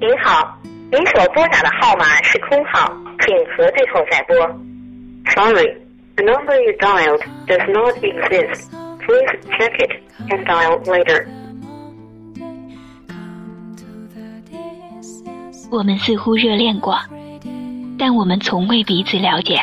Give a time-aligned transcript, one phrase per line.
[0.00, 0.58] 您好，
[0.90, 4.34] 您所拨打的号码是空号，请核对后再拨。
[5.34, 5.76] Sorry,
[6.16, 8.70] the number you dialed does not exist.
[9.00, 11.26] Please check it and dial later.
[15.70, 16.98] 我们似乎热恋过，
[17.98, 19.62] 但我们从未彼此了解。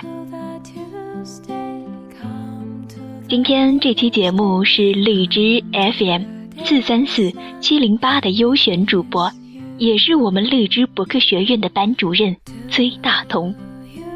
[3.30, 6.24] 今天这期节目是荔枝 FM
[6.64, 9.30] 四三四七零八的优选主播。
[9.78, 12.38] 也是我们荔枝博客学院的班主任
[12.70, 13.54] 崔大同，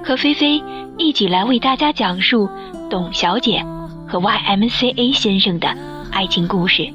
[0.02, 0.64] 和菲菲
[0.98, 2.48] 一起来为大家讲述
[2.90, 3.62] 董小姐
[4.08, 5.68] 和 YMCA 先生的
[6.10, 6.88] 爱情故事。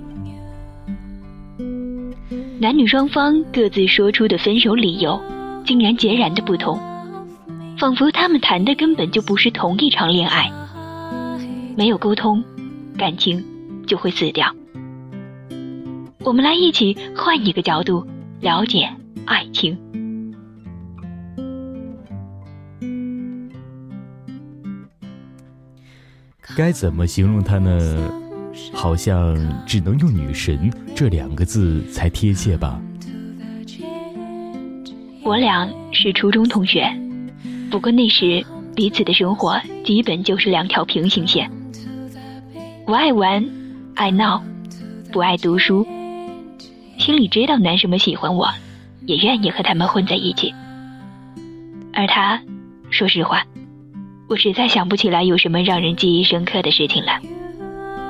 [2.58, 5.20] 男女双方各自说出的分手理由，
[5.66, 6.80] 竟然截然的不同，
[7.78, 10.50] 仿佛他们谈的根本就不是同一场恋爱。
[11.76, 12.42] 没有沟通，
[12.96, 13.44] 感情
[13.86, 14.50] 就会死掉。
[16.20, 18.06] 我们来一起换一个角度。
[18.40, 18.86] 了解
[19.24, 19.76] 爱情，
[26.54, 28.12] 该怎么形容他呢？
[28.74, 29.34] 好像
[29.66, 32.78] 只能用“女神”这两个字才贴切吧。
[35.24, 36.86] 我俩是初中同学，
[37.70, 41.50] 不过那时彼此的生活基本就是两条平行线。
[42.86, 43.44] 不爱玩，
[43.96, 44.40] 爱闹，
[45.12, 45.84] 不爱读书。
[46.96, 48.48] 心里知道男生们喜欢我，
[49.06, 50.54] 也愿意和他们混在一起。
[51.92, 52.40] 而他，
[52.88, 53.42] 说实话，
[54.28, 57.10] 我实在想不起来有什么让人记忆深刻的事情了。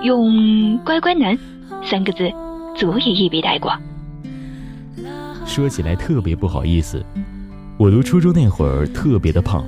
[0.03, 1.39] 用“乖乖男”
[1.83, 2.31] 三个字，
[2.77, 3.73] 足以一笔带过。
[5.47, 7.03] 说起来特别不好意思，
[7.79, 9.65] 我读初中那会儿特别的胖，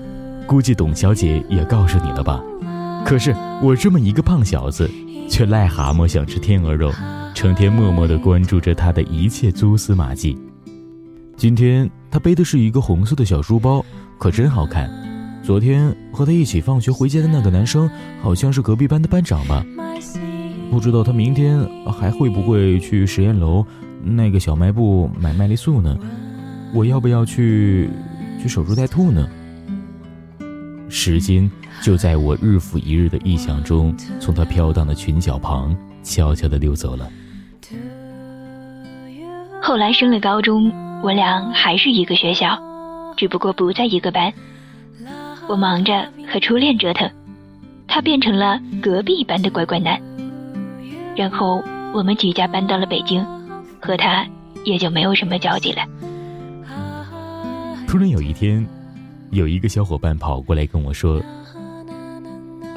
[0.47, 2.43] 估计董小姐也告诉你了吧？
[3.09, 4.87] 可是我这么一个胖小子，
[5.31, 6.93] 却癞蛤蟆想吃天鹅肉。
[7.35, 10.37] 成天默默地关注着他的一切蛛丝马迹。
[11.35, 13.83] 今天他背的是一个红色的小书包，
[14.19, 14.91] 可真好看。
[15.43, 17.89] 昨天和他一起放学回家的那个男生，
[18.21, 19.65] 好像是隔壁班的班长吧？
[20.71, 23.65] 不知道他明天还会不会去实验楼
[24.03, 25.97] 那个小卖部买麦丽素呢？
[26.75, 27.89] 我要不要去
[28.43, 29.27] 去守株待兔呢？
[30.91, 31.51] 时间
[31.83, 37.09] 就在我日复一日的臆想中，从他飘荡的裙角旁悄悄地溜走了。
[39.61, 40.73] 后来升了高中，
[41.03, 42.59] 我俩还是一个学校，
[43.17, 44.33] 只不过不在一个班。
[45.49, 47.11] 我忙着和初恋折腾，
[47.87, 50.01] 他变成了隔壁班的乖乖男。
[51.17, 51.63] 然后
[51.95, 53.25] 我们举家搬到了北京，
[53.81, 54.27] 和他
[54.65, 55.83] 也就没有什么交集了。
[57.87, 58.67] 突然有一天，
[59.31, 61.21] 有一个小伙伴跑过来跟我说：“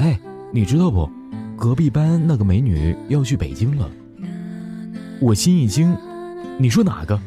[0.01, 0.19] 哎，
[0.51, 1.07] 你知道不？
[1.56, 3.88] 隔壁班那个美女要去北京了。”
[5.22, 5.95] 我心一惊。
[6.57, 7.19] 你说哪个？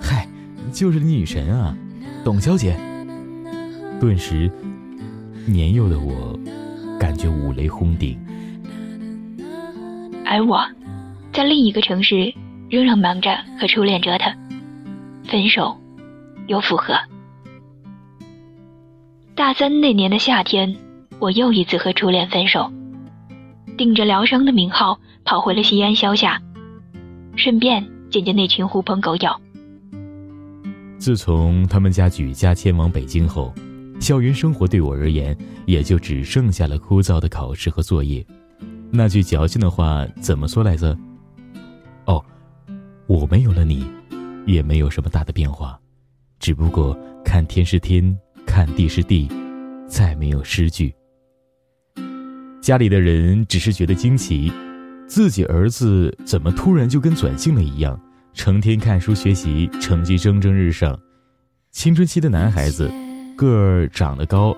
[0.00, 0.26] 嗨，
[0.72, 1.76] 就是你女神啊，
[2.24, 2.74] 董小姐。
[4.00, 4.50] 顿时，
[5.46, 6.38] 年幼的我
[6.98, 8.18] 感觉五雷轰顶。
[10.24, 10.58] 而我，
[11.34, 12.32] 在另一个城市，
[12.70, 14.34] 仍然忙着和初恋折腾，
[15.28, 15.76] 分手，
[16.46, 16.94] 又复合。
[19.34, 20.74] 大三那年的夏天，
[21.20, 22.72] 我又一次和初恋分手，
[23.76, 26.40] 顶着疗伤的名号，跑回了西安消夏，
[27.36, 27.86] 顺便。
[28.10, 29.30] 见见那群狐朋狗友。
[30.98, 33.54] 自从他们家举家迁往北京后，
[34.00, 38.26] 校园生活对我而言也就只剩下了枯燥的考试和作业。
[38.90, 40.98] 那句矫情的话怎么说来着？
[42.06, 42.20] 哦，
[43.06, 43.86] 我没有了你，
[44.44, 45.78] 也没有什么大的变化，
[46.40, 49.30] 只不过看天是天，看地是地，
[49.86, 50.92] 再没有诗句。
[52.60, 54.52] 家里的人只是觉得惊奇。
[55.06, 57.98] 自己儿子怎么突然就跟转性了一样，
[58.32, 60.96] 成天看书学习，成绩蒸蒸日上。
[61.72, 62.90] 青春期的男孩子，
[63.36, 64.56] 个儿长得高，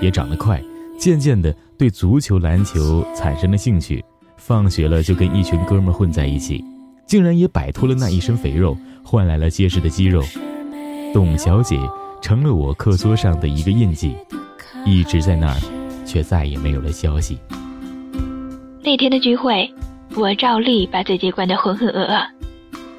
[0.00, 0.62] 也长得快，
[0.98, 4.04] 渐渐的对足球、篮球产生了兴趣。
[4.36, 6.64] 放学了就跟一群哥们混在一起，
[7.06, 10.20] 竟然也摆脱了那一身肥肉，换来了结实的肌肉。
[11.14, 11.78] 董小姐
[12.20, 14.16] 成了我课桌上的一个印记，
[14.84, 15.60] 一直在那儿，
[16.12, 17.38] 却再也没有了消息。
[18.84, 19.72] 那天的聚会。
[20.14, 22.22] 我照例把自己灌得浑浑噩噩，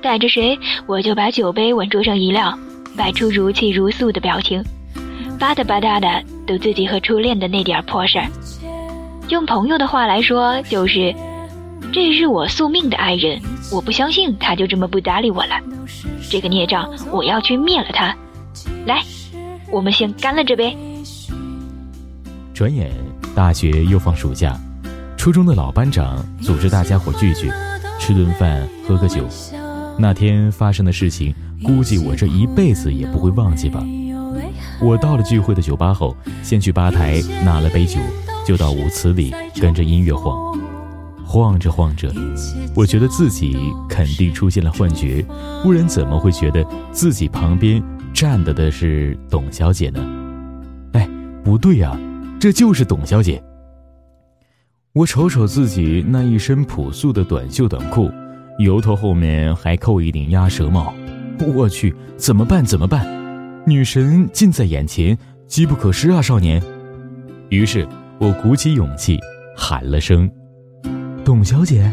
[0.02, 0.58] 带着谁，
[0.88, 2.58] 我就把酒杯往桌上一撂，
[2.98, 4.64] 摆出如泣如诉的表情，
[5.38, 8.26] 吧嗒吧嗒的赌自己和初恋的那点破事儿。
[9.30, 11.14] 用朋友的话来说，就是
[11.92, 13.40] 这是我宿命的爱人，
[13.72, 15.60] 我不相信他就这么不搭理我了。
[16.32, 18.16] 这个孽障，我要去灭了他。
[18.88, 19.04] 来，
[19.70, 20.76] 我们先干了这杯。
[22.54, 22.92] 转眼
[23.34, 24.56] 大学又放暑假。
[25.18, 27.50] 初中的老班长组织大家伙聚聚，
[28.00, 29.26] 吃顿饭，喝个酒。
[29.98, 31.34] 那天发生的事情，
[31.64, 33.84] 估计我这一辈子也不会忘记吧。
[34.82, 38.00] 我到了聚会的酒吧后，先去吧台拿了杯酒，
[38.46, 40.54] 就到舞池里跟着音乐晃。
[41.26, 42.14] 晃着晃着，
[42.76, 43.58] 我觉得自己
[43.90, 45.26] 肯定出现了幻觉，
[45.64, 47.82] 不然怎么会觉得自己旁边
[48.14, 50.00] 站的的是董小姐呢？
[50.92, 51.10] 哎，
[51.44, 51.98] 不对呀，
[52.44, 53.42] 这就是董小姐。
[54.92, 58.12] 我瞅瞅自己那一身朴素的短袖短裤，
[58.60, 60.94] 油头后面还扣一顶鸭舌帽，
[61.56, 62.62] 我去，怎么办？
[62.66, 63.08] 怎么办？
[63.66, 65.18] 女神近在眼前，
[65.48, 66.62] 机不可失啊，少年！
[67.48, 67.88] 于是
[68.20, 69.18] 我鼓起勇气
[69.56, 70.30] 喊了声。
[71.24, 71.90] 董小姐，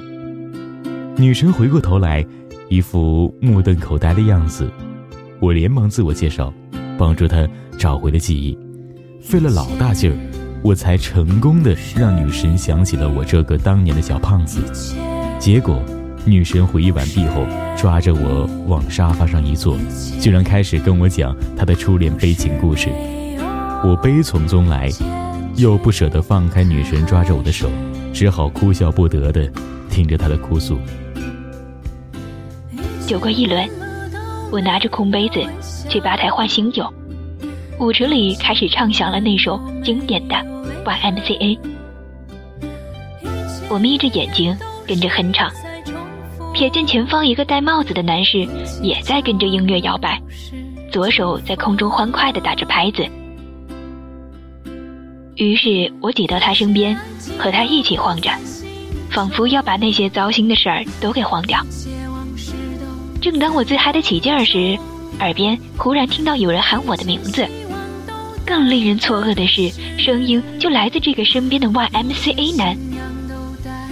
[1.16, 2.26] 女神回过头来，
[2.68, 4.68] 一副目瞪口呆的样子。
[5.38, 6.52] 我连忙自我介绍，
[6.98, 7.48] 帮助她
[7.78, 8.58] 找回了记忆。
[9.22, 10.18] 费了老大劲儿，
[10.62, 14.60] 我才成功的让女神想起了我这个当年的小胖子。
[15.38, 15.82] 结果，
[16.24, 17.46] 女神回忆完毕后，
[17.76, 19.78] 抓着我往沙发上一坐，
[20.20, 22.90] 居然开始跟我讲她的初恋悲情故事。
[23.82, 24.90] 我悲从中来，
[25.56, 27.70] 又不舍得放开女神抓着我的手。
[28.12, 29.48] 只好哭笑不得的
[29.88, 30.78] 听着她的哭诉。
[33.06, 33.66] 酒过一轮，
[34.50, 35.40] 我拿着空杯子
[35.88, 36.92] 去吧台换新酒。
[37.78, 40.34] 舞池里开始唱响了那首经典的
[40.84, 41.58] YMCA。
[43.68, 44.56] 我眯着眼睛
[44.86, 45.50] 跟着哼唱，
[46.54, 48.46] 瞥见前方一个戴帽子的男士
[48.82, 50.20] 也在跟着音乐摇摆，
[50.90, 53.06] 左手在空中欢快地打着拍子。
[55.36, 56.98] 于是我挤到他身边，
[57.38, 58.30] 和他一起晃着，
[59.10, 61.64] 仿佛要把那些糟心的事儿都给晃掉。
[63.22, 64.76] 正当我自嗨得起劲儿时，
[65.20, 67.46] 耳边忽然听到有人喊我的名字。
[68.46, 72.76] 更令人错愕的是，声音就来自这个身边的 YMCA 男。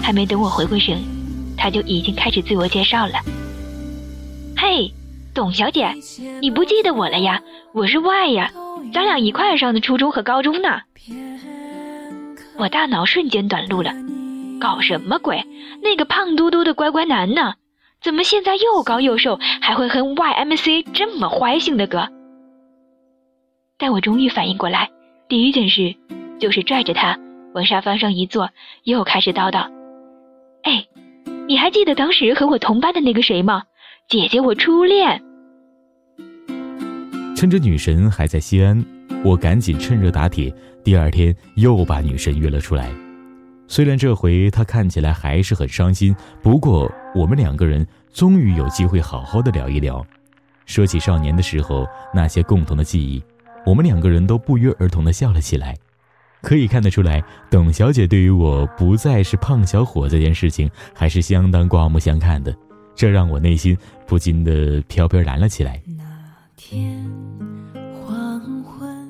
[0.03, 0.99] 还没等我回过神，
[1.57, 3.15] 他就已经开始自我介绍了
[4.57, 4.93] ：“嘿，
[5.35, 5.95] 董小姐，
[6.41, 7.41] 你不记得我了呀？
[7.73, 8.51] 我是 Y 呀，
[8.93, 10.81] 咱俩一块上的初中和高中呢。”
[12.57, 13.93] 我大脑瞬间短路了，
[14.61, 15.45] 搞什么鬼？
[15.83, 17.55] 那个胖嘟嘟的乖乖男呢？
[18.03, 22.09] 怎么现在又高又瘦，还会哼 YMC 这么坏性的歌？
[23.81, 24.91] 但我终于反应过来，
[25.29, 25.95] 第一件事
[26.41, 27.17] 就是拽着他
[27.55, 28.51] 往沙发上一坐，
[28.83, 29.71] 又开始叨叨
[30.65, 30.85] ：“哎，
[31.47, 33.63] 你还记得当时和我同班的那个谁吗？
[34.09, 35.23] 姐姐，我初恋。”
[37.37, 38.85] 趁着女神还在西安，
[39.25, 40.53] 我赶紧趁热打铁。
[40.83, 42.91] 第二天又把女神约了出来，
[43.69, 50.05] 虽然这回她看起来还是很伤心，不过我们两个人终于有机会好好的聊一聊。
[50.67, 53.23] 说起少年的时候那些共同的记忆，
[53.65, 55.77] 我们两个人都不约而同的笑了起来。
[56.43, 62.55] 可以看得出来，董小姐对于我不再是胖小伙这件事情还是相当刮目相看的，
[62.95, 63.77] 这让我内心
[64.07, 65.83] 不禁的飘飘然了起来。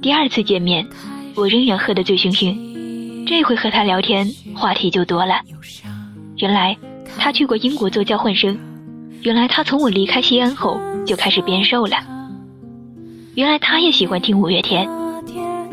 [0.00, 0.86] 第二次见面。
[1.36, 5.40] 我仍然喝得醉醺醺，这回和他聊天话题就多了。
[6.38, 6.76] 原来
[7.16, 8.58] 他去过英国做交换生，
[9.22, 11.96] 原来他从我离开西安后就开始变瘦了，
[13.34, 14.88] 原来他也喜欢听五月天，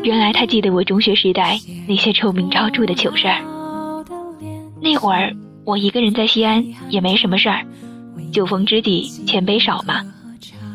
[0.02, 1.58] 原来他记得我中学时代
[1.88, 3.42] 那些臭名昭著的糗事儿。
[4.80, 7.64] 那会儿我一个人在西安也没什么事儿，
[8.32, 10.02] 酒逢知己千杯少嘛，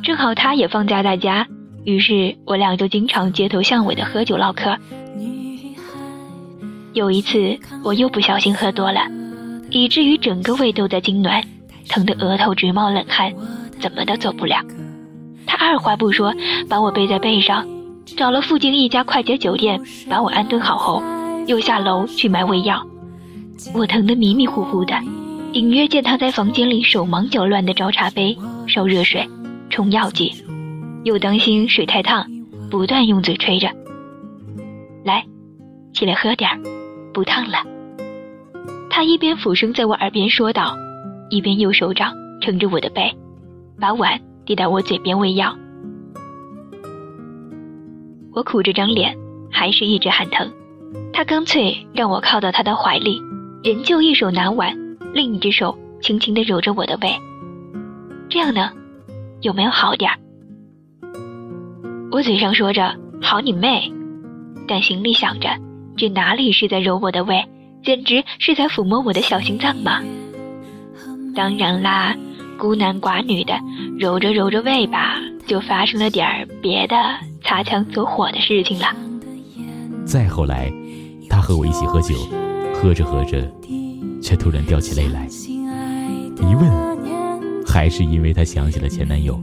[0.04, 1.48] 正好他也放假在家。
[1.86, 4.78] 于是我俩就经常街头巷尾的喝酒唠嗑。
[6.94, 9.00] 有一次我又不小心喝多了，
[9.70, 11.42] 以至于整个胃都在痉挛，
[11.88, 13.34] 疼得额头直冒冷汗，
[13.80, 14.58] 怎么都走不了。
[15.52, 16.34] 他二话不说
[16.70, 17.68] 把我背在背上，
[18.16, 21.04] 找了附近一家快捷酒店把我安顿好后，
[21.46, 22.82] 又下楼去买胃药。
[23.74, 24.96] 我疼得迷迷糊糊的，
[25.52, 29.28] 隐约见他在房间里手忙脚乱地找茶杯、烧热水、
[29.70, 30.34] 冲药剂。
[31.04, 32.26] 又担心水太烫，
[32.70, 33.68] 不断用嘴吹着。
[35.04, 35.22] 来，
[35.94, 36.58] 起来喝点儿，
[37.14, 37.58] 不烫了。
[38.90, 40.78] 他一边俯身在我耳边说道，
[41.30, 43.14] 一边用手掌撑着我的背，
[43.78, 45.56] 把碗递到我嘴边喂药。
[48.34, 49.18] 我苦着张脸，
[49.52, 50.52] 还是一直喊疼。
[51.14, 53.22] 他干脆让我靠到他的怀里，
[53.64, 54.74] 仍旧一手拿碗，
[55.14, 57.14] 另一只手轻轻地揉着我的胃。
[58.30, 58.72] 这样呢，
[59.42, 60.18] 有没有好点儿？
[62.12, 63.92] 我嘴上说着“好你妹”，
[64.68, 65.50] 但心里想着，
[65.98, 67.46] 这哪里是在揉我的胃，
[67.84, 70.02] 简直是在抚摸我的小心脏嘛！
[71.36, 72.16] 当然啦，
[72.62, 73.56] 孤男寡女的
[73.98, 75.16] 揉着揉着胃吧，
[75.48, 76.96] 就发生了点儿别的
[77.44, 78.86] 擦枪走火的事情了。
[80.06, 80.72] 再后来，
[81.28, 82.14] 他和我一起喝酒，
[82.76, 83.52] 喝着喝着，
[84.22, 85.28] 却突然掉起泪来，
[86.38, 89.42] 一问还是因为他想起了前男友。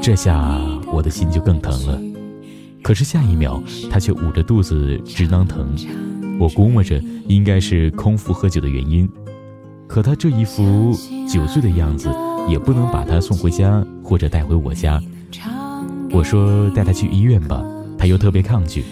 [0.00, 0.56] 这下
[0.92, 2.00] 我的心就更疼了。
[2.84, 5.74] 可是下一秒，他却捂着肚子直囊疼。
[6.38, 9.10] 我估摸着应该是空腹喝酒的原因。
[9.90, 10.96] 可他这一副
[11.28, 12.08] 酒醉的样子，
[12.48, 15.02] 也不能把他送回家或者带回我家。
[16.12, 17.60] 我说带他去医院吧，
[17.98, 18.84] 他又特别抗拒。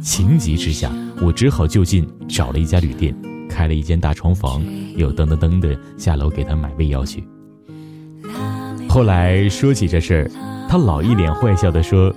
[0.00, 3.12] 情急之下，我只好就近找了一家旅店，
[3.48, 4.62] 开了一间大床房，
[4.94, 7.24] 又噔噔噔的下楼给他买胃药去。
[8.88, 10.30] 后来说起这事儿，
[10.68, 12.14] 他老一脸坏笑的说：“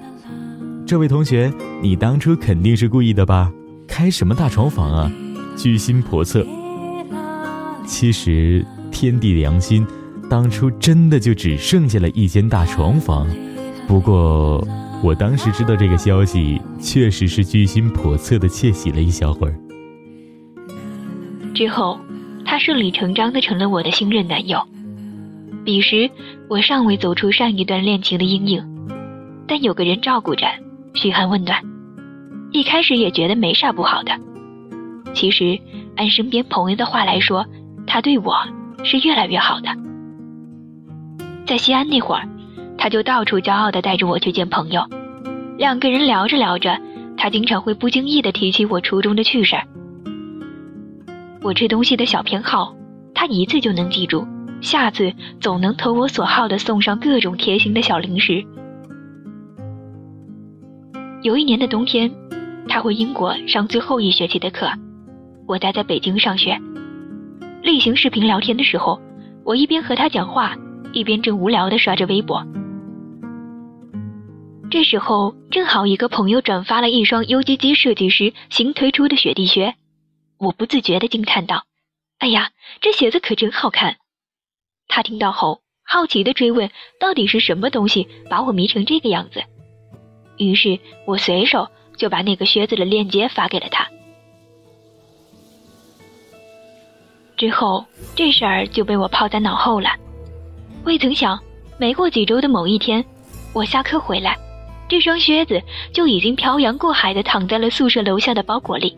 [0.85, 1.51] 这位同学，
[1.81, 3.51] 你当初肯定是故意的吧？
[3.87, 5.11] 开什么大床房啊，
[5.55, 6.45] 居心叵测。”
[7.87, 9.87] 其实天地良心，
[10.29, 13.25] 当初真的就只剩下了一间大床房，
[13.87, 14.63] 不过。
[15.03, 19.53] 我当时知道这个消息，确实是居心叵测的窃喜了一小会儿。
[21.53, 21.99] 之后，
[22.43, 24.59] 他顺理成章的成了我的新任男友。
[25.63, 26.09] 彼时，
[26.49, 28.65] 我尚未走出上一段恋情的阴影，
[29.47, 30.47] 但有个人照顾着，
[30.95, 31.61] 嘘寒问暖。
[32.51, 34.11] 一开始也觉得没啥不好的。
[35.13, 35.59] 其实，
[35.95, 37.45] 按身边朋友的话来说，
[37.87, 38.35] 他对我
[38.83, 39.69] 是越来越好的。
[41.47, 42.27] 在西安那会儿。
[42.79, 44.83] 他就到处骄傲地带着我去见朋友，
[45.57, 46.79] 两个人聊着聊着，
[47.17, 49.63] 他经常会不经意地提起我初中的趣事儿。
[51.41, 52.75] 我吃东西的小偏好，
[53.15, 54.27] 他一次就能记住，
[54.61, 58.45] 下次总能投我所好的送上各种贴心的小零食。
[61.23, 62.11] 有一年的冬天，
[62.69, 64.69] 他回英国上最后一学期的课，
[65.47, 66.55] 我待在北京上学。
[67.67, 68.97] 例行视频聊天的时候，
[69.43, 70.55] 我一边和他讲话，
[70.93, 72.41] 一边正无聊地刷着微博。
[74.71, 79.75] 这时候正好一个朋友转发了一双 UGG 设计师新推出的雪地靴，
[80.37, 81.65] 我不自觉地惊叹道
[82.19, 83.97] ：“哎呀，这鞋子可真好看！”
[84.87, 86.71] 他听到后好奇地追问
[87.01, 89.43] ：“到底是什么东西把我迷成这个样子？”
[90.39, 93.89] 于是我随手就把那个靴子的链接发给了他。
[97.37, 99.89] 之后这事儿就被我抛在脑后了。
[100.83, 101.39] 未曾想，
[101.77, 103.03] 没过几周的某一天，
[103.53, 104.35] 我下课回来。
[104.89, 105.61] 这双靴子
[105.93, 108.97] 就已经漂洋过海的躺在了宿舍楼下的包裹里。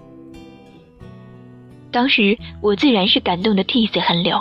[1.91, 4.39] 当时我自然是感动的涕泗横流，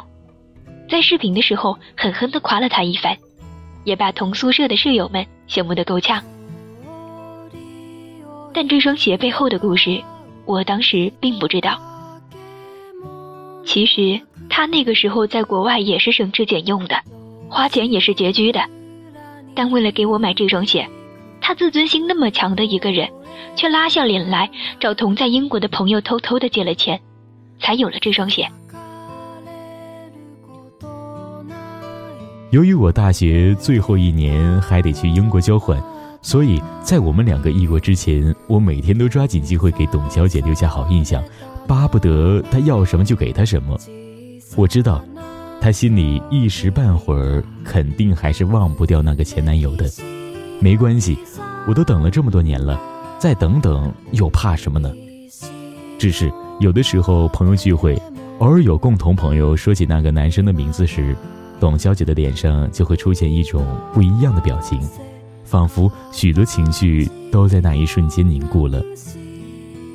[0.88, 3.16] 在视频的时候狠狠的夸了他一番，
[3.84, 6.22] 也把同宿舍的舍友们羡慕的够呛。
[8.52, 10.00] 但这双鞋背后的故事，
[10.44, 11.80] 我当时并不知道。
[13.68, 16.96] 其实他那个时候在国外也是省吃俭用的，
[17.50, 18.58] 花钱也是拮据的，
[19.54, 20.88] 但为了给我买这双鞋。
[21.38, 23.06] 他自尊心那么强的一个人，
[23.54, 26.98] 却拉下脸来找同在英国的朋友偷偷的借了钱，
[27.60, 28.48] 才有了这双鞋。
[32.50, 35.78] 由于我大学最后一年还得去英国交换，
[36.22, 41.22] 所以在我们两个异国之前，我每天都抓紧机会给董小姐留下好印象，
[41.68, 43.78] 巴不得她要什么就给她什么。
[44.56, 45.04] 我知道，
[45.60, 49.88] 她心里一时半会儿肯定还是忘不掉那个前男友的。
[50.60, 51.16] 没关系，
[51.68, 52.80] 我都等了这么多年了，
[53.18, 54.90] 再等等又怕什么呢？
[55.98, 58.00] 只是有的时候朋友聚会，
[58.38, 61.14] 偶尔有共同朋友说起那个男生的名字时，
[61.60, 64.80] 董小姐的脸上就会出现一种不一样的表情，
[65.44, 68.82] 仿佛许多情绪都在那一瞬间凝固了。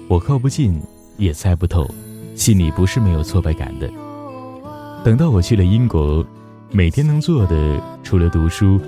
[0.10, 0.80] 我靠不近，
[1.24, 1.89] 也猜不透，
[2.36, 3.89] 心里不是没有挫败感的。
[5.03, 6.25] 等到我去了英国，
[6.72, 8.80] 每天能做的除了读书。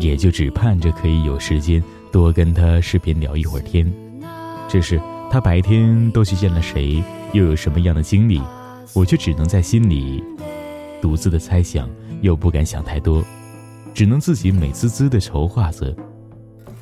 [0.00, 3.92] 也就只盼着可以有时间多跟他视频聊一会儿天，
[4.66, 4.98] 只是
[5.30, 8.40] 他白天都去见了谁，又有什么样的经历，
[8.94, 10.24] 我却只能在心里
[11.02, 11.86] 独自的猜想，
[12.22, 13.22] 又不敢想太多，
[13.92, 15.94] 只能自己美滋滋的筹划着，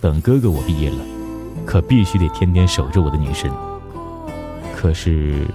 [0.00, 0.99] 等哥哥我毕业了，
[1.67, 3.50] 可必须得天天守着我的女神。
[4.81, 5.47] 可是，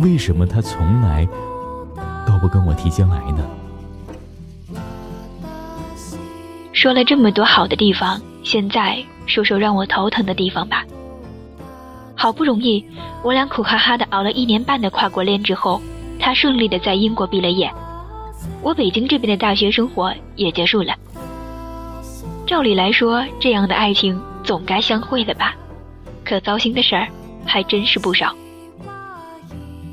[0.00, 1.26] 为什么他从来
[2.24, 3.44] 都不跟我提将来呢？
[6.72, 10.84] 说了这么多好的地方，现在说说让我头疼的地方吧。
[12.14, 12.86] 好不容易，
[13.24, 15.82] 我俩苦哈哈的熬了一年半的跨国恋之后，
[16.20, 17.68] 他顺利的在英国毕了业，
[18.62, 20.94] 我北京这边的大学生活也结束了。
[22.46, 25.56] 照理来说，这样的爱情总该相会了吧？
[26.24, 27.08] 可糟心的事儿
[27.46, 28.34] 还真是不少。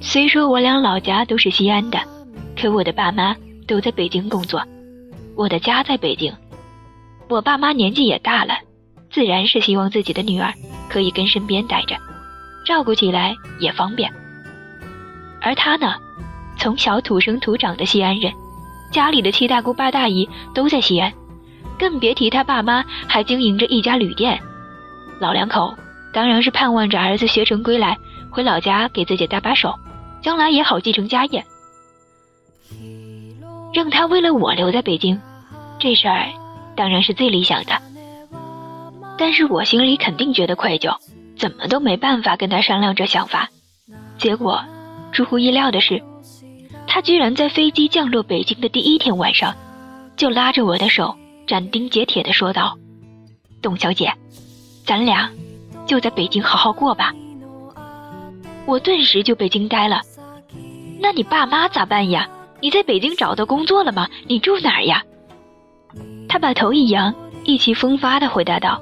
[0.02, 2.00] 虽说我俩老家都是西安的，
[2.60, 3.36] 可我的爸妈
[3.68, 4.62] 都在北京工作，
[5.36, 6.34] 我的家在北京。
[7.30, 8.54] 我爸妈年纪也大了，
[9.10, 10.54] 自然是希望自己的女儿
[10.90, 11.96] 可以跟身边待着，
[12.66, 14.12] 照顾起来也方便。
[15.40, 15.96] 而他呢，
[16.58, 18.32] 从小土生土长的西安人，
[18.92, 21.12] 家里的七大姑八大姨都在西安，
[21.80, 24.40] 更别提他爸妈还经营着一家旅店。
[25.20, 25.74] 老两口
[26.14, 27.98] 当然是盼望着儿子学成归来，
[28.30, 29.74] 回老家给自己搭把手，
[30.22, 31.44] 将来也好继承家业。
[33.74, 35.20] 让他为了我留在北京，
[35.80, 36.28] 这事儿
[36.76, 37.82] 当然是最理想的。
[39.18, 40.96] 但是我心里肯定觉得愧疚，
[41.38, 43.50] 怎么都没办法跟他商量这想法。
[44.18, 44.64] 结果，
[45.12, 46.02] 出乎意料的是，
[46.86, 49.56] 他居然在飞机降落北京的第一天晚上，
[50.16, 51.16] 就拉着我的手，
[51.48, 52.78] 斩钉截铁地说道
[53.62, 54.14] ：“董小姐，
[54.86, 55.30] 咱俩
[55.86, 57.14] 就在北京好好过吧。”
[58.66, 60.02] 我顿时就被惊呆了。
[61.00, 62.30] 那你爸妈咋办呀？
[62.62, 64.08] 你在北京找到工作了吗？
[64.28, 65.04] 你住哪儿呀？
[66.30, 67.14] 他把头一扬，
[67.44, 68.82] 意气风发地回答道：“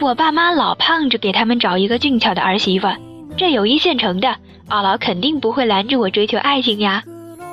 [0.00, 2.88] 我爸妈老盼着给他们找一个俊俏的儿媳妇，
[3.36, 4.36] 这有一现成的，
[4.68, 7.04] 二老肯定不会拦着我追求爱情呀。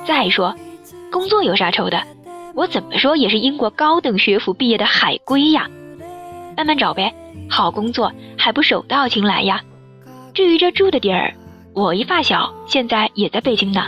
[0.04, 0.56] 再说，
[1.12, 2.02] 工作有啥愁的？
[2.54, 5.70] 我怎么说也是英国高等学府毕业的海归呀。
[6.56, 7.14] 慢慢找呗，
[7.48, 9.60] 好工作还不手到擒来呀。
[10.34, 11.34] 至于这住的地儿，
[11.74, 13.86] 我一发小现在也在北京呢。”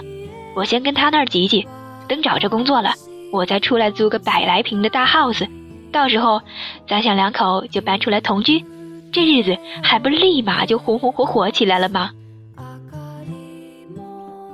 [0.57, 1.67] 我先跟他那儿挤挤，
[2.07, 2.95] 等找着工作了，
[3.33, 5.49] 我再出来租个百来平的大 house，
[5.91, 6.41] 到时候
[6.87, 8.65] 咱小两口就搬出来同居，
[9.11, 12.13] 这日子还不立马就红红火火起来了吗？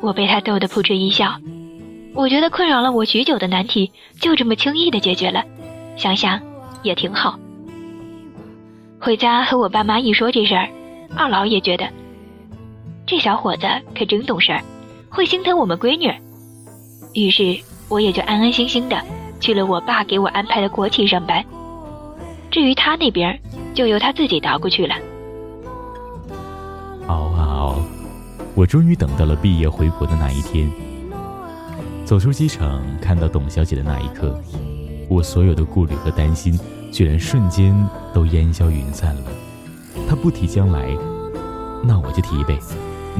[0.00, 1.34] 我被他逗得扑哧一笑，
[2.14, 5.44] 我觉得困扰了我许久的难题就这么轻易的解决了，
[5.98, 6.40] 想想
[6.82, 7.38] 也挺好。
[9.02, 10.68] 回家和我爸妈一说这事儿，
[11.16, 11.88] 二老也觉得
[13.06, 13.66] 这小伙子
[13.96, 14.62] 可真懂事儿。
[15.08, 16.12] 会心疼我们闺女，
[17.14, 19.02] 于是我也就安安心心的
[19.40, 21.42] 去了我爸给我安排的国企上班。
[22.50, 23.40] 至于他那边，
[23.72, 24.94] 就由他自己倒过去了。
[27.06, 27.76] 熬啊熬，
[28.54, 30.70] 我终于等到了毕业回国的那一天。
[32.04, 34.38] 走出机场，看到董小姐的那一刻，
[35.08, 36.58] 我所有的顾虑和担心，
[36.90, 37.74] 居然瞬间
[38.12, 39.22] 都烟消云散了。
[40.08, 40.96] 他不提将来，
[41.84, 42.58] 那我就提呗。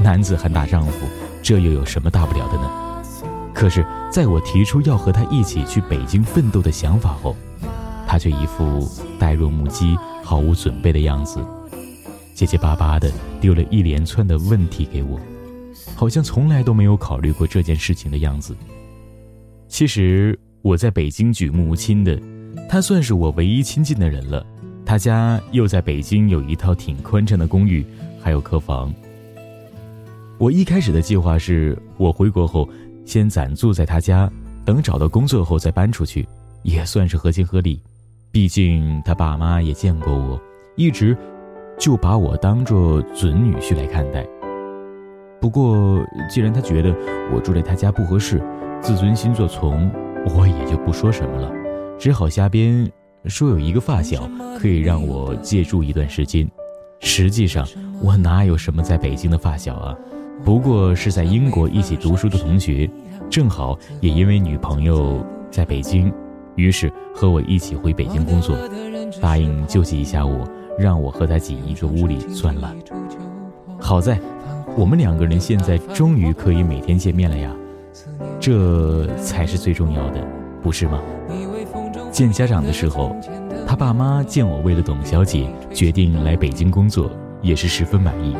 [0.01, 1.05] 男子汉大丈夫。
[1.43, 3.01] 这又有什么大不了的呢？
[3.51, 7.35] 可是，在我提出要和他一起去北京奋斗的想法后，
[8.07, 11.43] 他却一副呆若木鸡、毫无准备的样子，
[12.35, 15.19] 结结巴巴的丢了一连串的问题给我，
[15.95, 18.55] 好像从来都没有考虑过这件事情的样子。
[19.67, 22.21] 其实我在北京举目无亲的，
[22.69, 24.45] 他算是我唯一亲近的人了。
[24.85, 27.85] 他家又在北京有一套挺宽敞的公寓，
[28.21, 28.93] 还有客房。
[30.37, 32.67] 我一开始的计划是，我回国后
[33.05, 34.29] 先暂住在他家，
[34.65, 36.27] 等找到工作后再搬出去，
[36.63, 37.79] 也算是合情合理。
[38.31, 40.41] 毕竟他爸妈也见过我，
[40.75, 41.15] 一直
[41.77, 44.25] 就把我当做准女婿来看待。
[45.39, 46.95] 不过，既然他觉得
[47.33, 48.41] 我住在他家不合适，
[48.81, 49.91] 自尊心作从，
[50.35, 51.51] 我也就不说什么了，
[52.01, 52.91] 只好瞎编
[53.25, 56.49] 说有一个发小可以让我借住一段时间。
[56.99, 57.63] 实际上，
[58.01, 59.95] 我哪有什么在北京的发小啊？
[60.43, 62.89] 不过是在英国一起读书的同学，
[63.29, 66.11] 正好也因为女朋友在北京，
[66.55, 68.57] 于是和我一起回北京工作，
[69.21, 72.73] 答应救济一下我，让我和他挤一个屋里算了。
[73.79, 74.19] 好在，
[74.75, 77.55] 我们两个人现在终于可以每天见面了呀，
[78.39, 80.27] 这才是最重要的，
[80.63, 80.99] 不是吗？
[82.11, 83.15] 见家长的时候，
[83.65, 87.09] 他爸妈见我为了董小姐决定来北京工作，
[87.41, 88.35] 也是十分满意。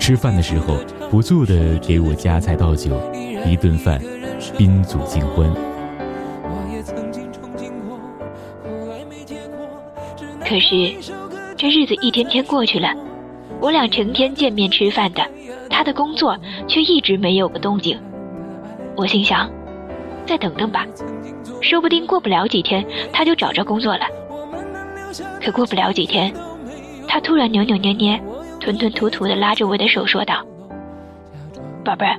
[0.00, 0.76] 吃饭的时候，
[1.10, 3.00] 不住的给我夹菜倒酒，
[3.46, 4.00] 一顿饭，
[4.58, 5.48] 宾主尽欢。
[10.40, 10.92] 可是，
[11.56, 12.88] 这日子一天天过去了，
[13.60, 15.22] 我俩成天见面吃饭的，
[15.70, 17.98] 他的工作却一直没有个动静。
[18.96, 19.48] 我心想，
[20.26, 20.84] 再等等吧，
[21.64, 24.06] 说不定过不了几天他就找着工作了。
[25.42, 26.32] 可过不了几天，
[27.08, 28.20] 他突然扭扭捏捏。
[28.60, 30.42] 吞吞吐吐的拉着我的手说道
[31.84, 32.16] ：“宝贝儿，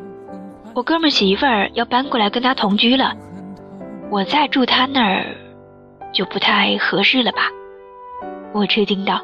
[0.75, 3.13] 我哥们媳妇儿要搬过来跟他同居了，
[4.11, 5.25] 我再住他那儿
[6.13, 7.49] 就不太合适了吧？”
[8.53, 9.19] 我吃惊道：“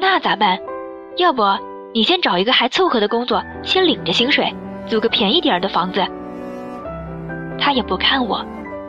[0.00, 0.58] 那咋办？
[1.16, 1.44] 要不
[1.94, 4.52] 你先找一个还凑合的工作，先领着薪水，
[4.88, 6.04] 租个便宜点的房子。”
[7.56, 8.44] 他也不看我，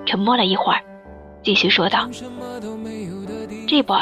[0.08, 0.82] 沉默了一会儿，
[1.44, 2.10] 继续说道
[3.68, 3.94] ：“这不，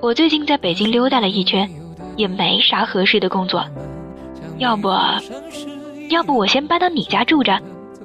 [0.00, 1.70] 我最近在北京溜达了一圈。”
[2.16, 3.64] 也没啥合适的工作，
[4.56, 4.88] 要不，
[6.10, 7.56] 要不我先搬到你家住着，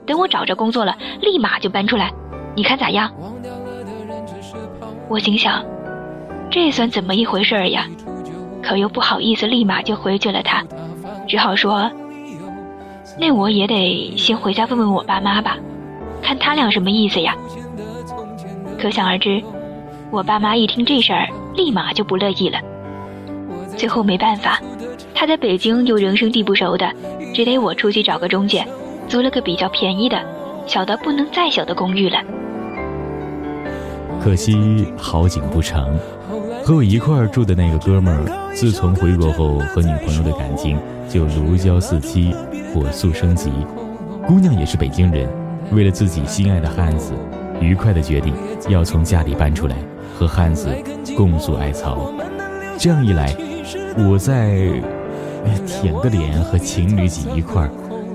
[0.06, 2.14] 等我找着工作了，立马就搬出来，
[2.56, 3.12] 你看咋样？
[5.10, 5.66] 我心想，
[6.52, 7.88] 这算怎么一回事儿呀？
[8.62, 10.64] 可又不好意思立马就回绝了他，
[11.28, 11.90] 只好说，
[13.20, 15.58] 那我也得先回家问问我爸妈吧。
[16.24, 17.36] 看他俩什么意思呀？
[18.80, 19.42] 可想而知，
[20.10, 22.60] 我爸妈一听这事儿，立马就不乐意了。
[23.78, 24.60] 最后没办法，
[25.14, 26.92] 他在北京又人生地不熟的，
[27.34, 28.66] 只得我出去找个中介，
[29.08, 30.20] 租了个比较便宜的、
[30.66, 32.18] 小到不能再小的公寓了。
[34.22, 35.90] 可惜好景不长，
[36.64, 42.34] 和我一块儿住的那个哥们儿，自从回国后和女朋友的感情就如胶似漆，
[42.74, 43.52] 火速升级。
[44.26, 45.28] 姑娘也是北京人，
[45.72, 47.14] 为了自己心爱的汉子，
[47.60, 48.34] 愉快的决定
[48.70, 49.76] 要从家里搬出来，
[50.18, 50.70] 和汉子
[51.16, 52.12] 共宿爱巢。
[52.78, 53.36] 这样一来，
[53.98, 54.58] 我再
[55.66, 57.70] 舔个脸和情侣挤一块儿，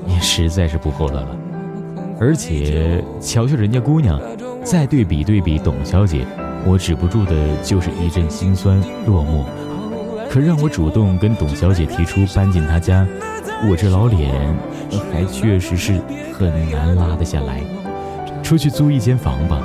[0.07, 1.37] 也实在是不厚道了。
[2.21, 4.21] 而且瞧瞧人家姑娘。
[4.65, 6.27] 再对比对比董小姐，
[6.67, 7.33] 我止不住的
[7.63, 9.45] 就是一阵心酸落寞。
[10.31, 13.07] 可让我主动跟董小姐提出搬进她家，
[13.69, 14.31] 我这老脸
[15.11, 16.01] 还确实是
[16.33, 17.63] 很难拉得下来。
[18.43, 19.63] 出去租一间房吧，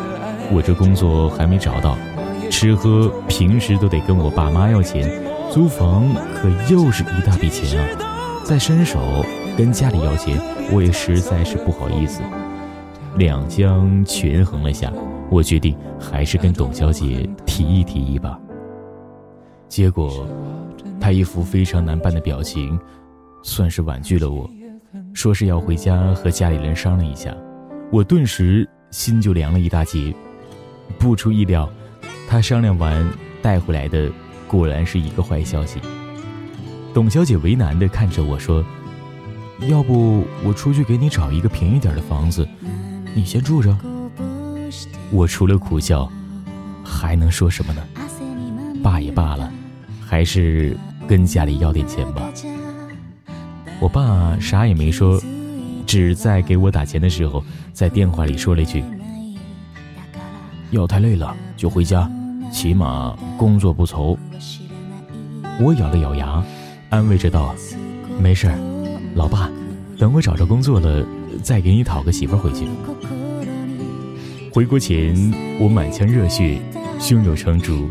[0.52, 1.98] 我这工作还没找到，
[2.50, 5.10] 吃喝平时都得跟我爸妈要钱，
[5.52, 7.88] 租房可又是一大笔钱啊！
[8.44, 9.00] 再伸手
[9.58, 10.40] 跟家里要钱，
[10.72, 12.22] 我也实在是不好意思。
[13.18, 14.92] 两相权衡了下，
[15.30, 18.40] 我决定还是跟董小姐提议提议吧。
[19.74, 20.28] 结果，
[21.02, 22.80] 她一副非常难办的表情，
[23.42, 24.48] 算是婉拒了我，
[25.16, 27.36] 说是要回家和家里人商量一下。
[27.92, 30.14] 我顿时心就凉了一大截。
[31.00, 31.68] 不出意料，
[32.28, 33.04] 她商量完
[33.42, 34.12] 带回来的
[34.48, 35.80] 果然是一个坏消息。
[36.94, 38.64] 董小姐为难地看着我说
[39.68, 42.48] ：“要不我出去给你找一个便宜点的房子。”
[43.16, 43.76] 你先住着，
[45.10, 46.08] 我除了苦笑，
[46.84, 47.82] 还能说什么呢？
[48.84, 49.52] 罢也罢了，
[50.14, 52.32] 还是跟家里要点钱吧。
[53.80, 55.20] 我爸啥也没说，
[55.88, 58.84] 只在给我打钱的时候，在电话里说了一句
[60.70, 62.08] ：“要太累了就回家，
[62.52, 64.16] 起码工作不愁。”
[65.60, 66.44] 我咬了咬牙，
[66.92, 67.56] 安慰着道
[68.22, 68.54] ：“没事，
[69.16, 69.50] 老爸，
[69.98, 71.04] 等我找着工作了。”
[71.42, 72.68] 再给你讨个媳妇回去。
[74.52, 75.16] 回国前，
[75.60, 76.62] 我满腔热血，
[77.00, 77.90] 胸有成竹，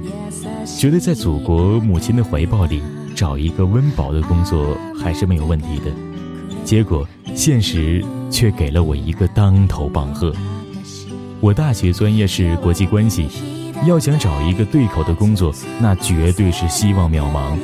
[0.65, 2.83] 觉得在祖国母亲的怀抱里
[3.15, 5.91] 找一个温饱的工作还是没有问题的。
[6.65, 10.33] 结果，现实却给了我一个当头棒喝。
[11.41, 13.29] 我大学专业是国际关系，
[13.87, 17.59] 要想找一个对口的工作，那绝对是希望渺茫。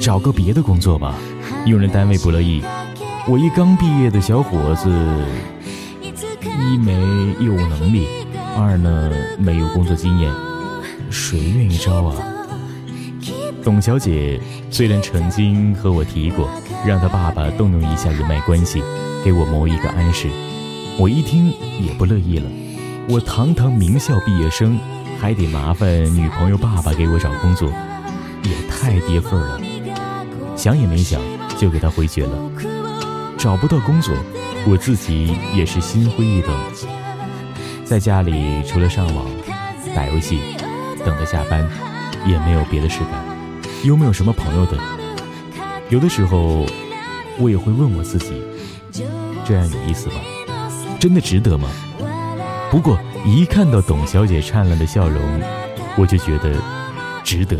[0.00, 1.14] 找个别的工作吧，
[1.66, 2.62] 用人单位不乐意。
[3.28, 4.90] 我一刚毕业的小伙子，
[6.42, 6.92] 一没
[7.40, 8.06] 业务能力，
[8.56, 10.32] 二呢没有工作经验，
[11.10, 12.16] 谁愿意招啊？
[13.62, 14.38] 董小姐
[14.70, 16.48] 虽然曾经和我提过，
[16.86, 18.82] 让她爸爸动用一下人脉关系，
[19.24, 20.28] 给我谋一个安适，
[20.98, 21.46] 我一听
[21.80, 22.50] 也不乐意了。
[23.08, 24.78] 我堂堂名校毕业生，
[25.18, 27.70] 还得麻烦女朋友爸爸给我找工作，
[28.42, 29.60] 也太跌份了。
[30.56, 31.20] 想也没想，
[31.58, 32.38] 就给他回绝了。
[33.38, 34.14] 找不到工作，
[34.66, 36.50] 我自己也是心灰意冷。
[37.84, 39.26] 在家里除了上网、
[39.94, 40.38] 打游戏、
[41.04, 41.68] 等着下班，
[42.26, 43.24] 也没有别的事干，
[43.84, 44.78] 又没有什么朋友的。
[45.90, 46.66] 有的时候，
[47.38, 48.32] 我也会问我自己：
[49.44, 50.14] 这样有意思吗？
[50.98, 51.68] 真的值得吗？
[52.70, 55.22] 不过一看到董小姐灿烂的笑容，
[55.96, 56.56] 我就觉得
[57.22, 57.58] 值得。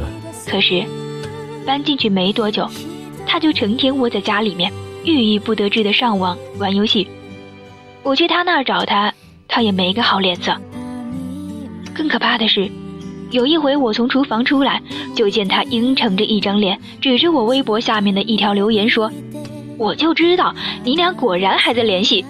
[0.49, 0.85] 可是
[1.67, 2.69] 搬进去没多久，
[3.27, 4.73] 她就成天窝在家里面。
[5.05, 7.07] 郁郁不得志的上网玩游戏，
[8.03, 9.13] 我去他那儿找他，
[9.47, 10.57] 他也没个好脸色。
[11.95, 12.71] 更可怕的是，
[13.35, 14.81] 有一回我从厨房出来，
[15.13, 19.11] 就见他阴沉着一张脸，指着我微博下面的一条留言说
[19.77, 22.25] ：“我就知道你俩果然还在联系。”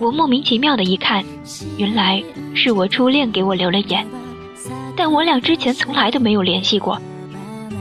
[0.00, 1.24] 我莫名其妙的一看，
[1.76, 2.20] 原来
[2.52, 4.04] 是我初恋给我留了言，
[4.96, 7.00] 但我俩之前从来都没有联系过，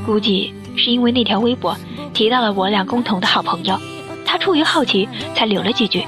[0.06, 1.76] 估计是因为那条微博
[2.14, 3.76] 提到了我俩共同的好朋友。
[4.24, 6.06] 他出于好奇才留了几句，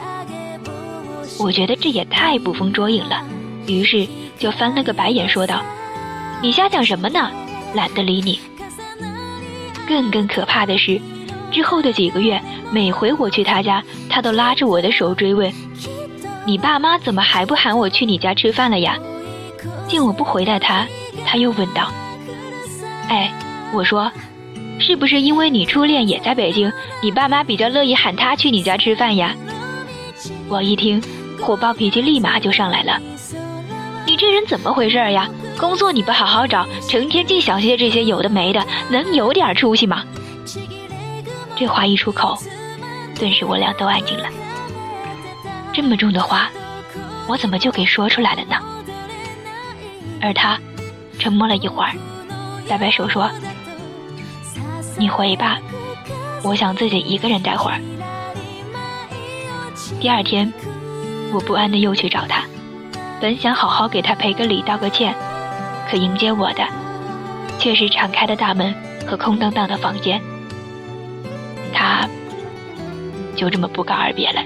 [1.39, 3.19] 我觉得这也太捕风捉影了，
[3.65, 5.63] 于是就翻了个白眼说道
[6.41, 7.29] ：“你瞎讲什么呢？
[7.73, 8.39] 懒得理你。”
[9.87, 10.99] 更更可怕的是，
[11.51, 15.51] 之后的几个月，每回我去他家，他都拉着我的手追问
[16.45, 18.97] ：“你爸妈怎么还不喊我去你家吃饭了呀？”
[19.87, 20.85] 见我不回答他，
[21.25, 21.91] 他又问道
[23.09, 23.31] ：“哎，
[23.73, 24.11] 我说。”
[24.81, 26.71] 是不是因为你初恋也在北京，
[27.03, 29.35] 你爸妈比较乐意喊他去你家吃饭呀？
[30.47, 31.03] 我一听，
[31.41, 32.97] 火爆脾气立马就上来了。
[34.07, 35.29] 你这人怎么回事呀？
[35.59, 40.03] 工作你不好好找，成天净想些这些有的没的，能有点出息吗？
[41.55, 42.37] 这话一出口，
[43.19, 44.23] 顿时我俩都安静了。
[45.73, 46.49] 这么重的话，
[47.27, 48.55] 我怎么就给说出来了呢？
[50.21, 50.57] 而他
[51.19, 51.91] 沉默了一会儿，
[52.67, 53.29] 摆摆手说
[54.97, 55.59] ：“你回吧，
[56.41, 57.81] 我想自己一个人待会儿。”
[59.99, 60.53] 第二天，
[61.33, 62.45] 我不安的又去找他，
[63.19, 65.13] 本想好好给他赔个礼、道个歉，
[65.89, 66.63] 可迎接我的
[67.57, 68.73] 却是敞开的大门
[69.07, 70.21] 和空荡荡的房间。
[71.73, 72.07] 他
[73.35, 74.43] 就这么不告而别了。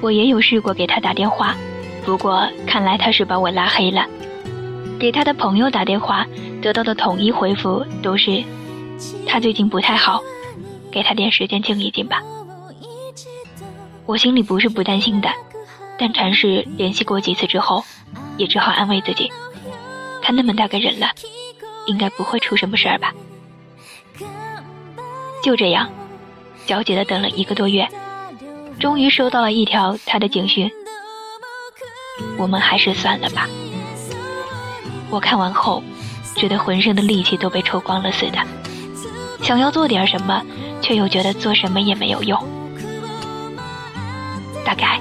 [0.00, 1.56] 我也有试过给他打电话，
[2.04, 4.06] 不过看来他是把我拉黑了。
[5.00, 6.24] 给他的朋友打电话，
[6.62, 8.44] 得到的统一回复都是
[9.26, 10.20] 他最近不太好，
[10.92, 12.22] 给他点时间静一静吧。
[14.06, 15.28] 我心里不是不担心的，
[15.98, 17.82] 但尝试联系过几次之后，
[18.36, 19.30] 也只好安慰自己，
[20.22, 21.10] 他那么大个人了，
[21.86, 23.12] 应该不会出什么事儿吧。
[25.42, 25.88] 就这样，
[26.66, 27.86] 焦急的等了一个多月。
[28.78, 30.70] 终于收到了一条他的警讯，
[32.36, 33.48] 我们还是算了吧。
[35.08, 35.82] 我看完后，
[36.34, 38.38] 觉得浑身的力气都被抽光了似的，
[39.42, 40.44] 想要做点什么，
[40.82, 42.38] 却又觉得做什么也没有用。
[44.62, 45.00] 大概，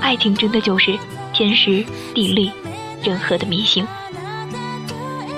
[0.00, 0.96] 爱情真的就是
[1.36, 2.50] 天时地利
[3.04, 3.86] 人和的迷信。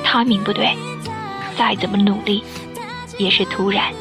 [0.04, 0.68] 他命不对，
[1.56, 2.44] 再怎么努力，
[3.18, 3.92] 也是突然。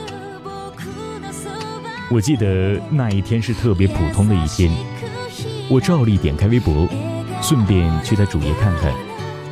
[2.11, 4.71] 我记得那一天是特别普通的一天，
[5.67, 6.87] 我照例点开微博，
[7.41, 8.93] 顺便去他主页看看，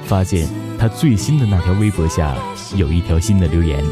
[0.03, 2.38] 发现他最新的那条微博下
[2.75, 3.84] 有一条新的留言。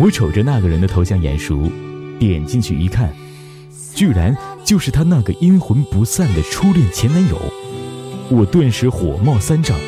[0.00, 1.70] 我瞅着那个人的头像眼熟，
[2.18, 3.14] 点进去一看，
[3.94, 7.40] 居然就是他那个阴魂不散的初恋前男友。
[8.30, 9.78] 我顿时火冒三丈，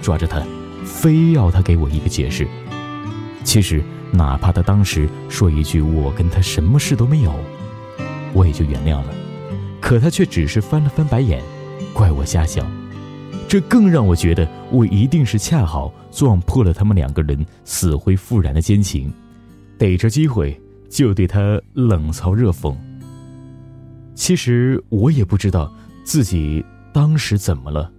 [0.00, 0.42] 抓着他，
[0.84, 2.46] 非要他给我一个解释。
[3.44, 3.82] 其实。
[4.14, 7.34] 哪怕他当时说一句“我跟他什么事都没有”，
[8.34, 9.06] 我也就原谅了。
[9.80, 11.42] 可他却只是翻了翻白眼，
[11.94, 12.70] 怪我瞎想。
[13.48, 19.10] 这更让我觉得我一定是恰好撞破了他们两个人死灰复燃的奸情，
[19.78, 20.60] 逮着机会
[20.90, 22.76] 就对他冷嘲热讽。
[24.14, 25.72] 其实我也不知道
[26.04, 27.90] 自己当时怎么了，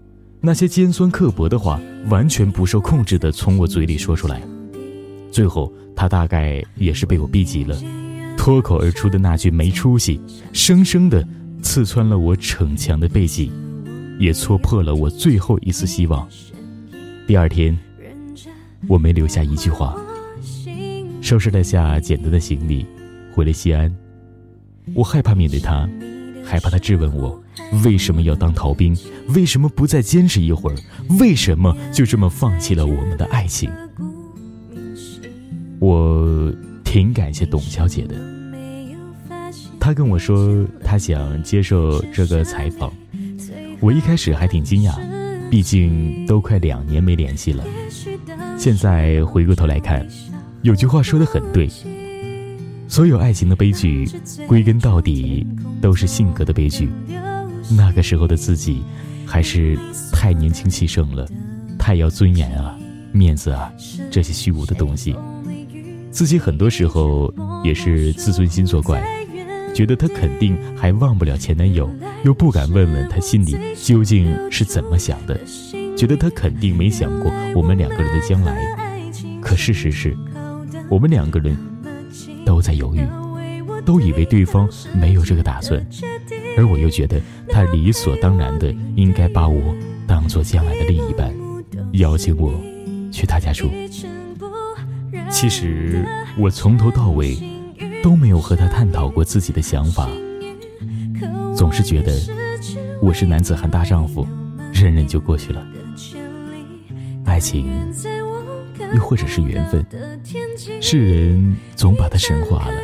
[0.42, 4.42] 那些尖酸刻薄的话完全不受控制的从我嘴里说出来，
[5.32, 5.72] 最后。
[5.96, 7.78] 他大概也是被我逼急了，
[8.36, 10.20] 脱口而出的那句“没出息”，
[10.52, 11.24] 生生的
[11.62, 13.52] 刺穿了我逞强的背脊，
[14.18, 16.28] 也戳破了我最后一丝希望。
[17.28, 17.78] 第二天，
[18.88, 19.96] 我没留下一句话，
[21.22, 22.84] 收拾了下简单的行李，
[23.32, 24.03] 回了西安。
[24.94, 25.88] 我害怕面对他，
[26.44, 27.42] 害怕他质问我
[27.84, 28.96] 为什么要当逃兵，
[29.30, 30.76] 为什么不再坚持一会儿，
[31.20, 33.72] 为什么就这么放弃了我们的爱情。
[35.80, 38.16] 我挺感谢董小姐的，
[39.80, 42.94] 她跟我说她想接受这个采访，
[43.80, 44.94] 我一开始还挺惊讶，
[45.50, 47.64] 毕竟都快两年没联系了。
[48.58, 50.08] 现在回过头来看，
[50.62, 51.70] 有句话说的很对，
[52.94, 54.08] 所有爱情的悲剧，
[54.48, 55.44] 归根到底
[55.82, 56.88] 都是性格的悲剧。
[57.76, 58.84] 那个时候的自己，
[59.26, 59.76] 还是
[60.12, 61.28] 太年轻气盛了，
[61.80, 62.78] 太要尊严啊、
[63.12, 63.74] 面子啊
[64.12, 65.16] 这些虚无的东西。
[66.12, 69.04] 自己很多时候也是自尊心作怪，
[69.74, 71.90] 觉得他肯定还忘不了前男友，
[72.24, 75.36] 又不敢问问他心里究竟是怎么想的，
[75.98, 78.56] 觉得他肯定没想过我们两个人的将来。
[79.42, 80.16] 可事实是，
[80.92, 81.58] 我们两个人
[82.54, 83.04] 都在犹豫，
[83.84, 85.84] 都以为对方没有这个打算，
[86.56, 91.34] 而我又觉得他理所当然的应该把我当做将来的另一半，
[91.94, 92.54] 邀请我
[93.12, 93.72] 去他家住。
[95.32, 96.06] 其实
[96.38, 97.36] 我从头到尾
[98.04, 100.08] 都没有和他探讨过自己的想法，
[101.56, 102.14] 总是觉得
[103.02, 104.28] 我是男子汉大丈夫，
[104.72, 105.66] 忍忍就过去了。
[107.26, 107.66] 爱情，
[108.94, 109.84] 又或者是缘分，
[110.82, 112.78] 世人总把它神化了，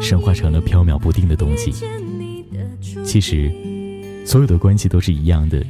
[0.00, 1.72] 神化成了飘渺不定的东西。
[3.04, 3.50] 其实，
[4.24, 5.64] 所有的关系都是一样的，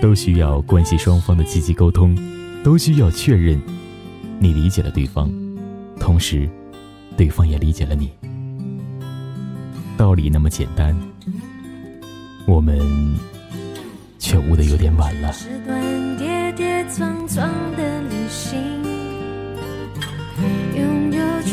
[0.00, 2.16] 都需要关系双方的积极沟通，
[2.62, 3.60] 都需要确认。
[4.38, 5.32] 你理解了对方，
[5.98, 6.48] 同时，
[7.16, 8.10] 对方也理解了你。
[9.96, 10.94] 道理那么简单，
[12.46, 12.78] 我们
[14.18, 15.32] 却悟得有点晚了。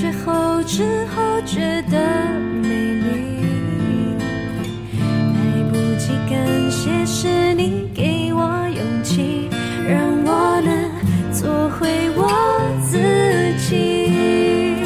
[0.02, 2.00] 却后知后觉的
[2.64, 8.42] 美丽，来不及感谢是你给我
[8.76, 9.48] 勇气，
[9.88, 10.74] 让我能
[11.32, 12.28] 做回我。
[12.90, 12.98] 自
[13.60, 14.82] 己，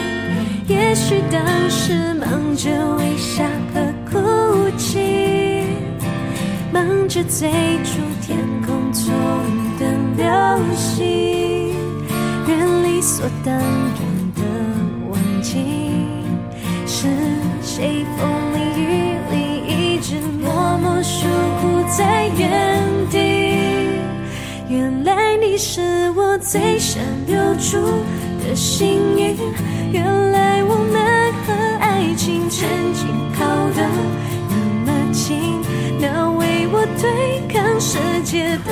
[0.68, 3.80] 也许当时忙着微笑和
[4.12, 5.64] 哭泣。
[6.74, 7.50] 忙着追
[7.86, 9.08] 逐天空中
[9.80, 10.26] 的流
[10.76, 11.74] 星，
[12.46, 13.95] 人理所当然
[17.78, 18.84] 谁风里雨
[19.32, 19.36] 里
[19.68, 21.28] 一直默默守
[21.60, 23.18] 护在原地？
[24.70, 27.76] 原来你是我最想留住
[28.48, 29.36] 的幸运，
[29.92, 33.08] 原来我们和爱情曾经
[33.38, 33.86] 靠得
[34.50, 35.36] 那么近。
[36.00, 38.72] 那为我对抗世界的